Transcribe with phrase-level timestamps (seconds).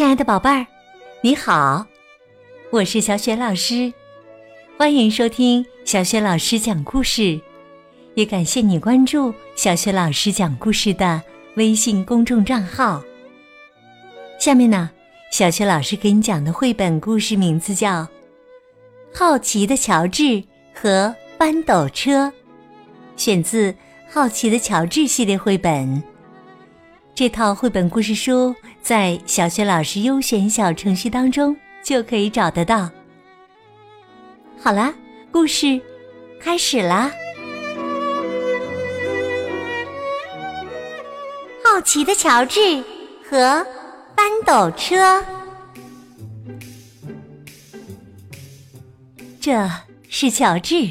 [0.00, 0.66] 亲爱的宝贝儿，
[1.20, 1.86] 你好，
[2.70, 3.92] 我是小雪老师，
[4.78, 7.38] 欢迎收听小雪老师讲故事，
[8.14, 11.20] 也感谢你关注小雪老师讲故事的
[11.56, 13.02] 微信公众账号。
[14.38, 14.90] 下面呢，
[15.30, 18.00] 小雪老师给你讲的绘本故事名字叫
[19.12, 20.42] 《好奇的乔治
[20.72, 22.28] 和翻斗车》，
[23.18, 23.70] 选自
[24.08, 26.02] 《好奇的乔治》系列绘本。
[27.14, 32.90] 这套绘本故事书在小学老师优选小程序当中就可以找得到。
[34.62, 34.92] 好啦，
[35.30, 35.80] 故事
[36.40, 37.10] 开始啦！
[41.64, 42.82] 好奇的乔治
[43.28, 43.64] 和
[44.16, 45.24] 翻斗车，
[49.40, 49.70] 这
[50.08, 50.90] 是乔治，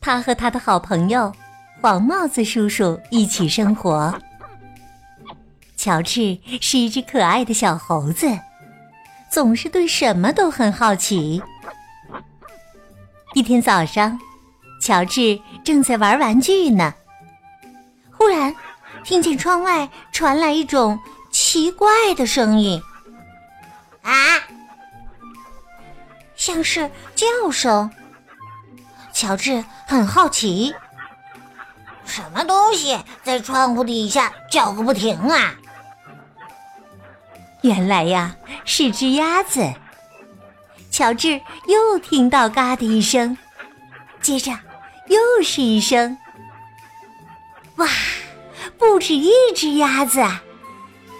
[0.00, 1.32] 他和他的好朋友
[1.80, 4.16] 黄帽子叔叔一起生活。
[5.86, 8.26] 乔治是一只可爱的小猴子，
[9.30, 11.40] 总是对什么都很好奇。
[13.34, 14.18] 一天早上，
[14.82, 16.92] 乔治正在玩玩具呢，
[18.10, 18.52] 忽然
[19.04, 20.98] 听见窗外传来一种
[21.30, 22.82] 奇怪的声音，
[24.02, 24.10] 啊，
[26.34, 27.88] 像是叫声。
[29.12, 30.74] 乔治很好奇，
[32.04, 35.54] 什么东西在窗户底下叫个不停啊？
[37.66, 39.74] 原来呀，是只鸭子。
[40.90, 43.36] 乔治又听到“嘎”的一声，
[44.22, 44.52] 接着
[45.08, 46.16] 又是一声。
[47.76, 47.86] 哇，
[48.78, 50.24] 不止一只鸭子，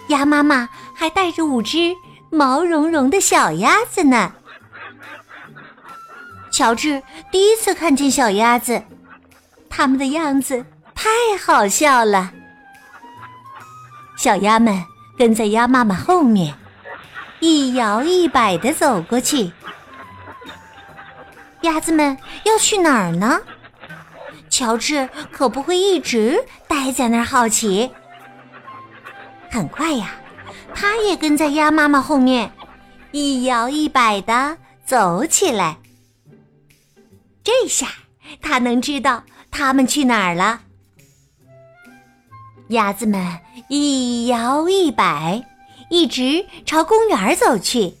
[0.07, 1.93] 鸭妈妈还带着五只
[2.31, 4.33] 毛茸茸的小鸭子呢。
[6.51, 8.81] 乔治第一次看见小鸭子，
[9.69, 11.09] 它们的样子太
[11.39, 12.31] 好笑了。
[14.17, 14.83] 小鸭们。
[15.17, 16.53] 跟在鸭妈妈后面，
[17.39, 19.51] 一摇一摆的走过去。
[21.61, 23.41] 鸭子们要去哪儿呢？
[24.49, 27.91] 乔治可不会一直待在那儿好奇。
[29.49, 30.11] 很快呀，
[30.73, 32.51] 他也跟在鸭妈妈后面，
[33.11, 35.77] 一摇一摆的走起来。
[37.43, 37.87] 这下
[38.41, 40.61] 他能知道他们去哪儿了。
[42.69, 43.39] 鸭子们
[43.69, 45.41] 一摇一摆，
[45.89, 47.93] 一直朝公园走去。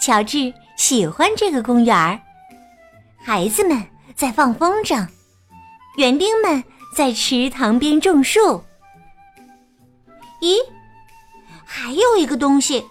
[0.00, 2.22] 乔治喜欢这个公园
[3.22, 3.82] 孩子们
[4.14, 5.06] 在放风筝，
[5.96, 6.64] 园丁们
[6.96, 8.62] 在池塘边种树。
[10.40, 10.56] 咦，
[11.64, 12.84] 还有一个东西，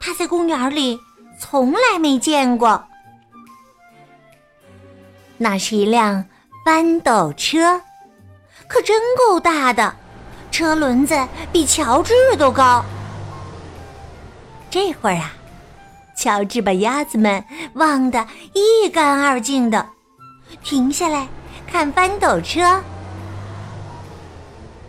[0.00, 1.00] 他在公园里
[1.38, 2.84] 从来没见过，
[5.36, 6.24] 那是一辆
[6.64, 7.80] 翻斗车。
[8.72, 9.94] 可真够大的，
[10.50, 12.82] 车轮子比乔治都高。
[14.70, 15.30] 这会儿啊，
[16.16, 17.44] 乔治把鸭子们
[17.74, 19.86] 忘得一干二净的，
[20.64, 21.28] 停下来
[21.70, 22.82] 看翻斗车。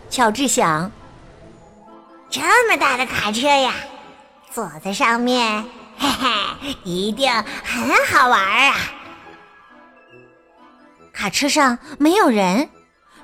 [0.08, 0.90] 乔治想：
[2.30, 2.40] 这
[2.70, 3.74] 么大的卡车呀，
[4.50, 5.62] 坐在上面，
[5.98, 7.30] 嘿嘿，一定
[7.62, 8.40] 很好玩
[8.70, 8.76] 啊！
[11.12, 12.70] 卡车上没有人。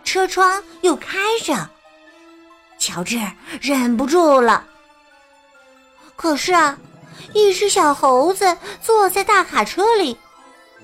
[0.05, 1.69] 车窗又开着，
[2.79, 3.21] 乔治
[3.61, 4.65] 忍不住了。
[6.17, 6.79] 可是啊，
[7.33, 10.19] 一只小猴子坐在大卡车里，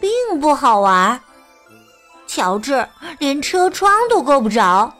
[0.01, 0.11] 并
[0.41, 1.21] 不好玩。
[2.27, 2.89] 乔治
[3.19, 4.93] 连车窗都够不着，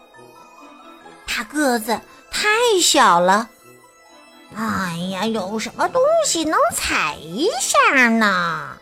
[1.27, 2.01] 他个子
[2.31, 2.49] 太
[2.83, 3.49] 小了。
[4.55, 8.77] 哎呀，有什么东西能踩一下呢？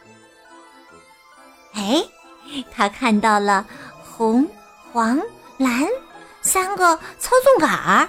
[1.75, 2.05] 哎，
[2.75, 3.67] 他看到了
[4.03, 4.49] 红。
[4.95, 5.21] 黄
[5.59, 5.89] 蓝
[6.41, 8.09] 三个操纵杆儿，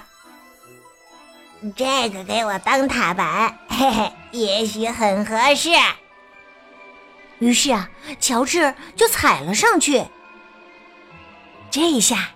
[1.74, 5.70] 这个给我当踏板，嘿嘿，也许很合适。
[7.40, 10.00] 于是啊，乔治就踩了上去。
[11.72, 12.28] 这一下，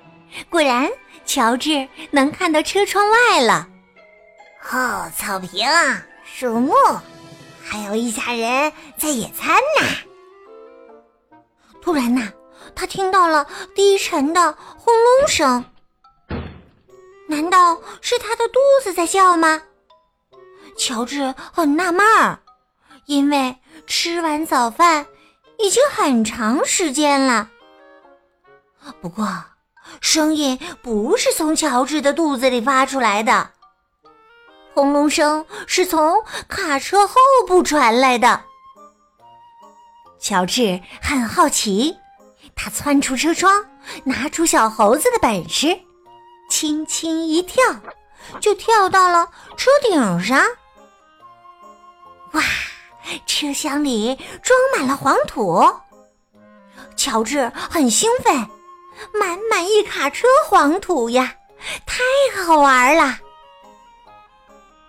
[0.49, 0.91] 果然
[1.25, 3.69] 乔治能看到车窗外了。
[4.73, 5.65] 哦，草坪、
[6.25, 6.75] 树木，
[7.63, 9.87] 还有一家人在野餐呢。
[11.81, 12.33] 突然呐！
[12.75, 15.65] 他听到了低沉的轰隆声，
[17.29, 19.63] 难道是他的肚子在叫吗？
[20.77, 22.39] 乔治很纳闷儿，
[23.07, 23.57] 因为
[23.87, 25.07] 吃完早饭
[25.59, 27.51] 已经很长时间了。
[29.01, 29.27] 不过，
[30.01, 33.51] 声音不是从乔治的肚子里发出来的，
[34.73, 37.17] 轰隆声是从卡车后
[37.47, 38.43] 部传来的。
[40.19, 41.97] 乔治很好奇。
[42.63, 43.65] 他窜出车窗，
[44.05, 45.81] 拿出小猴子的本事，
[46.51, 47.65] 轻轻一跳，
[48.39, 49.27] 就跳到了
[49.57, 50.39] 车顶上。
[52.33, 52.43] 哇，
[53.25, 55.65] 车厢里装满了黄土。
[56.97, 58.37] 乔治很兴奋，
[59.15, 61.35] 满满一卡车黄土呀，
[61.87, 62.03] 太
[62.45, 63.19] 好玩了！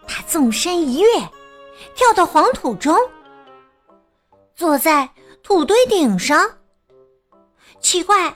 [0.10, 1.08] 他纵身一跃，
[1.96, 3.00] 跳到黄土中，
[4.58, 5.10] 坐在
[5.42, 6.52] 土堆顶上。
[7.82, 8.36] 奇怪，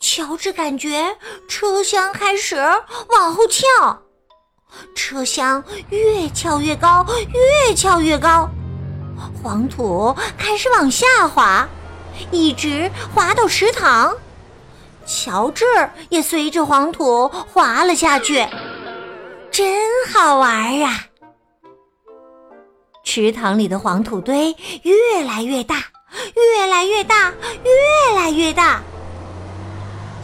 [0.00, 1.16] 乔治感觉
[1.48, 2.56] 车厢开始
[3.08, 3.64] 往后翘，
[4.94, 7.04] 车厢越翘越高，
[7.66, 8.48] 越翘越高，
[9.42, 11.68] 黄土开始往下滑。
[12.30, 14.16] 一直滑到池塘，
[15.06, 15.64] 乔治
[16.08, 18.44] 也随着黄土滑了下去，
[19.52, 21.04] 真好玩啊！
[23.04, 25.76] 池塘里的黄土堆越来越大，
[26.34, 27.32] 越来越大，
[27.64, 28.82] 越来越大。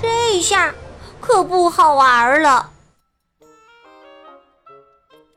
[0.01, 0.75] 这下
[1.21, 2.71] 可不好玩了。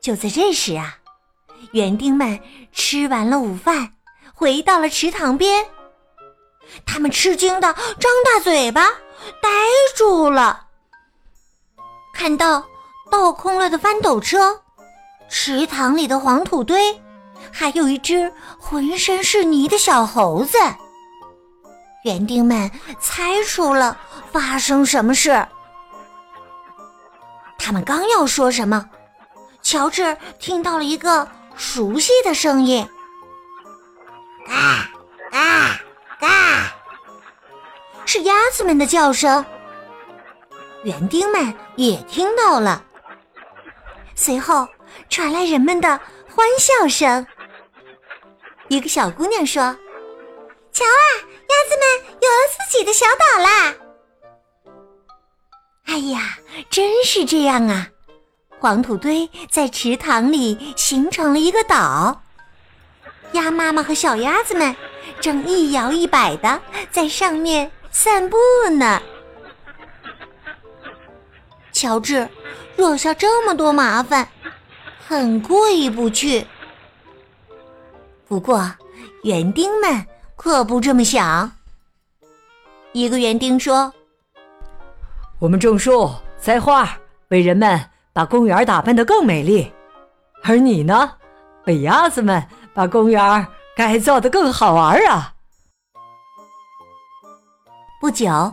[0.00, 0.98] 就在这时啊，
[1.72, 2.40] 园丁们
[2.72, 3.94] 吃完了午饭，
[4.34, 5.66] 回到了池塘边。
[6.86, 8.88] 他们吃惊的张大嘴巴，
[9.42, 9.48] 呆
[9.96, 10.66] 住了。
[12.14, 12.64] 看到
[13.10, 14.62] 倒空了的翻斗车，
[15.28, 17.00] 池塘里的黄土堆，
[17.52, 20.58] 还有一只浑身是泥的小猴子。
[22.04, 23.98] 园丁们猜出了
[24.32, 25.46] 发生什么事。
[27.58, 28.88] 他们刚要说什么，
[29.62, 32.88] 乔治听到了一个熟悉的声音
[34.48, 34.88] ：“啊
[35.32, 35.76] 啊！”
[36.18, 36.72] 嘎，
[38.06, 39.44] 是鸭子们的叫声。
[40.84, 42.82] 园丁们也听到了，
[44.14, 44.66] 随后
[45.10, 46.00] 传来人们的
[46.34, 47.26] 欢笑声。
[48.68, 49.62] 一个小姑娘说
[50.72, 52.36] ：“瞧啊，鸭子们有了
[52.70, 53.74] 自己的小岛啦！”
[55.86, 56.38] 哎呀，
[56.68, 57.88] 真是这样啊！
[58.60, 62.22] 黄土堆在池塘里形成了一个岛，
[63.32, 64.74] 鸭妈妈和小鸭子们。
[65.20, 66.60] 正一摇一摆的
[66.92, 68.36] 在上面散步
[68.70, 69.02] 呢。
[71.72, 72.28] 乔治
[72.76, 74.28] 惹下这么多麻烦，
[75.08, 76.46] 很过意不去。
[78.28, 78.70] 不过，
[79.22, 81.50] 园丁们可不这么想。
[82.92, 83.92] 一个园丁说
[85.40, 86.88] ：“我们种树、栽花，
[87.28, 87.80] 为人们
[88.12, 89.72] 把公园打扮得更美丽；
[90.44, 91.12] 而你呢，
[91.64, 93.46] 为鸭子们把公园……”
[93.78, 95.32] 改造得更好玩啊！
[98.00, 98.52] 不久，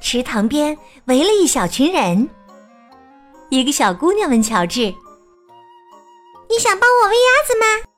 [0.00, 2.28] 池塘边围了一小群人。
[3.50, 4.80] 一个小姑娘问乔治
[6.50, 7.88] ：“你想帮我喂鸭子吗？”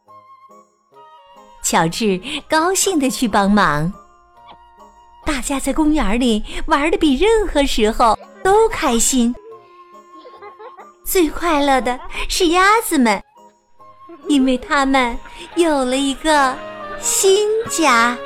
[1.69, 3.93] 乔治高兴的去帮忙。
[5.25, 9.35] 大家在公园里玩的比任何时候都开心。
[11.05, 11.99] 最快乐的
[12.29, 13.21] 是鸭子们。
[14.29, 15.17] 因为它们
[15.57, 16.57] 有了一个
[17.01, 18.17] 新家。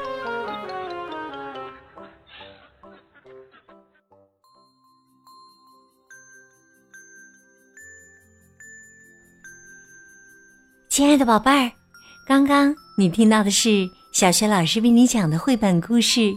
[10.88, 11.72] 亲爱的宝贝儿，
[12.26, 16.20] 刚刚你听到的是小学老师为你讲的绘本故事《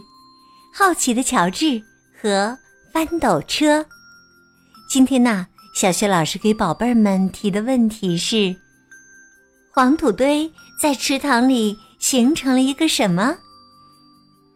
[0.72, 1.82] 好奇的乔治
[2.18, 2.56] 和
[2.90, 3.80] 翻斗车》。
[4.88, 8.56] 今天呢，小学老师给宝贝儿们提的问题是。
[9.74, 13.36] 黄土堆在池塘里形成了一个什么？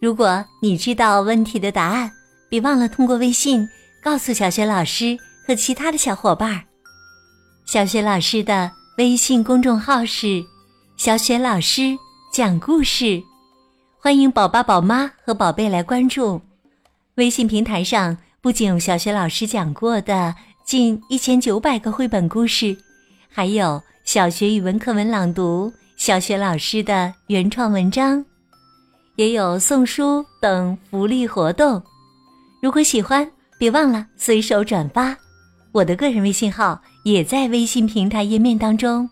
[0.00, 2.10] 如果你知道问题的答案，
[2.48, 3.68] 别忘了通过微信
[4.02, 5.14] 告诉小学老师
[5.46, 6.64] 和其他的小伙伴。
[7.66, 10.42] 小学老师的微信公众号是
[10.98, 11.96] “小雪老师
[12.32, 13.22] 讲故事”，
[14.02, 16.40] 欢迎宝爸宝妈和宝贝来关注。
[17.14, 22.76] 微信平台上不仅有小雪老师讲过的近一千九百个绘本故事，
[23.30, 23.80] 还有。
[24.02, 28.24] 小学语文课文朗读，小学老师的原创文章，
[29.16, 31.80] 也有送书等福利活动。
[32.62, 35.14] 如果喜欢，别忘了随手转发。
[35.72, 39.08] 我的个人微信号也在微信平台页面当中。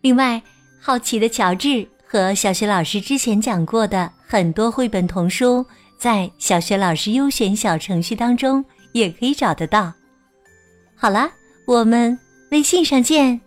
[0.00, 0.42] 另外，
[0.86, 5.64] 好奇的乔治和小学老师之前讲过的很多绘本童书，
[5.96, 8.62] 在小学老师优选小程序当中
[8.92, 9.90] 也可以找得到。
[10.94, 11.30] 好了，
[11.66, 12.18] 我们
[12.50, 13.40] 微信上见。